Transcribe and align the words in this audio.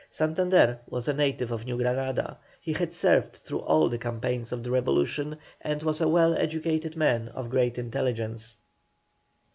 Santander 0.09 0.79
was 0.89 1.07
a 1.07 1.13
native 1.13 1.51
of 1.51 1.63
New 1.67 1.77
Granada, 1.77 2.35
he 2.59 2.73
had 2.73 2.91
served 2.91 3.35
through 3.35 3.59
all 3.59 3.87
the 3.87 3.99
campaigns 3.99 4.51
of 4.51 4.63
the 4.63 4.71
revolution, 4.71 5.37
and 5.61 5.83
was 5.83 6.01
a 6.01 6.07
well 6.09 6.33
educated 6.33 6.95
man 6.95 7.27
of 7.35 7.51
great 7.51 7.77
intelligence. 7.77 8.57